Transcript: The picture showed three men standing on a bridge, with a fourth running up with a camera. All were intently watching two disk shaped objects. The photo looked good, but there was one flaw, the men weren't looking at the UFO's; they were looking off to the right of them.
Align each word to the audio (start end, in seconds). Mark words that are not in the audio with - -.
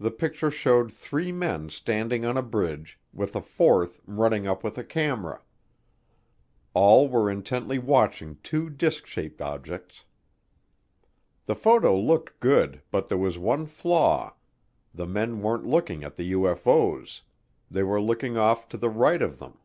The 0.00 0.10
picture 0.10 0.50
showed 0.50 0.90
three 0.90 1.30
men 1.30 1.68
standing 1.70 2.24
on 2.24 2.36
a 2.36 2.42
bridge, 2.42 2.98
with 3.12 3.36
a 3.36 3.40
fourth 3.40 4.00
running 4.04 4.48
up 4.48 4.64
with 4.64 4.76
a 4.78 4.82
camera. 4.82 5.42
All 6.72 7.08
were 7.08 7.30
intently 7.30 7.78
watching 7.78 8.38
two 8.42 8.68
disk 8.68 9.06
shaped 9.06 9.40
objects. 9.40 10.06
The 11.46 11.54
photo 11.54 11.96
looked 11.96 12.40
good, 12.40 12.82
but 12.90 13.06
there 13.06 13.16
was 13.16 13.38
one 13.38 13.66
flaw, 13.66 14.34
the 14.92 15.06
men 15.06 15.40
weren't 15.40 15.66
looking 15.68 16.02
at 16.02 16.16
the 16.16 16.32
UFO's; 16.32 17.22
they 17.70 17.84
were 17.84 18.00
looking 18.02 18.36
off 18.36 18.68
to 18.70 18.76
the 18.76 18.90
right 18.90 19.22
of 19.22 19.38
them. 19.38 19.58